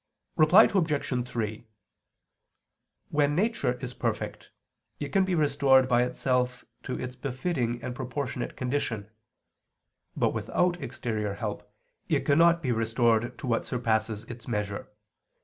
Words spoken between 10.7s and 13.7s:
exterior help it cannot be restored to what